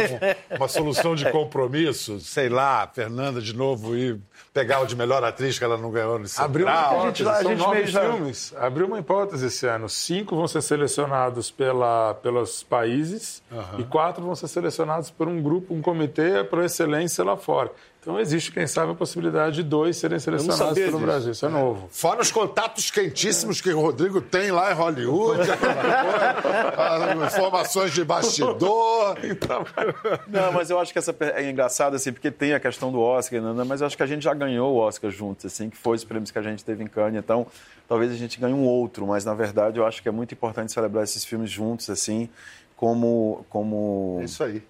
[0.55, 2.19] uma solução de compromisso?
[2.19, 4.19] Sei lá, Fernanda de novo ir
[4.53, 7.43] pegar o de melhor atriz que ela não ganhou nesse Abriu uma hipótese, a gente,
[7.43, 8.53] são nove filmes.
[8.55, 9.89] Abriu uma hipótese esse ano.
[9.89, 13.79] Cinco vão ser selecionados pela, pelos países uhum.
[13.79, 17.71] e quatro vão ser selecionados por um grupo, um comitê para excelência lá fora.
[18.05, 20.99] Então existe, quem sabe, a possibilidade de dois serem selecionados pelo disso.
[20.99, 21.31] Brasil.
[21.31, 21.89] Isso é novo.
[21.91, 25.41] Fora os contatos quentíssimos que o Rodrigo tem lá em Hollywood,
[27.25, 29.17] informações de bastidor.
[30.29, 33.41] Não, mas eu acho que essa é engraçado, assim, porque tem a questão do Oscar,
[33.41, 33.63] né?
[33.63, 36.03] mas eu acho que a gente já ganhou o Oscar juntos, assim, que foi os
[36.03, 37.17] prêmios que a gente teve em Cannes.
[37.17, 37.47] Então,
[37.87, 40.71] talvez a gente ganhe um outro, mas na verdade eu acho que é muito importante
[40.71, 42.29] celebrar esses filmes juntos, assim,
[42.75, 43.43] como.
[43.49, 44.19] como...
[44.21, 44.61] É isso aí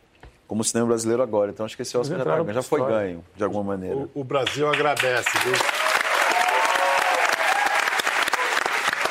[0.47, 1.51] como o cinema brasileiro agora.
[1.51, 3.95] Então acho que esse Oscar já, tá, já foi ganho, de alguma maneira.
[3.95, 5.53] O, o Brasil agradece, viu?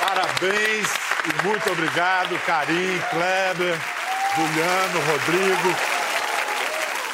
[0.00, 0.88] Parabéns
[1.26, 3.78] e muito obrigado, Karim, Kleber,
[4.36, 5.76] Juliano, Rodrigo.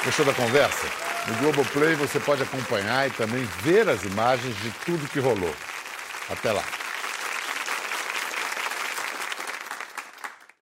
[0.05, 0.87] Gostou da conversa?
[1.27, 5.55] No Globoplay você pode acompanhar e também ver as imagens de tudo que rolou.
[6.31, 6.65] Até lá.